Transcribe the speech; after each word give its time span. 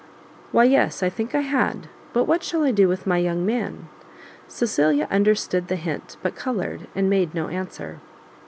"Why 0.51 0.63
yes, 0.63 1.03
I 1.03 1.09
think 1.09 1.35
I 1.35 1.41
had; 1.41 1.87
but 2.11 2.23
what 2.23 2.41
shall 2.41 2.63
I 2.63 2.71
do 2.71 2.87
with 2.87 3.05
my 3.05 3.19
young 3.19 3.45
man?" 3.45 3.87
Cecilia 4.47 5.07
understood 5.11 5.67
the 5.67 5.75
hint, 5.75 6.17
but 6.23 6.33
coloured, 6.35 6.87
and 6.95 7.07
made 7.07 7.35
no 7.35 7.49
answer. 7.49 7.99